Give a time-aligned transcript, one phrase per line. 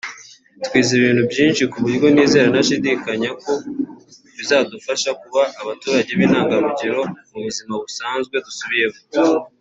[0.65, 3.51] twize ibintu byinshi ku buryo nizera ntashidikanya ko
[4.37, 8.99] bizadufasha kuba abaturage b’intangarugero mu buzima busanzwe dusubiyemo”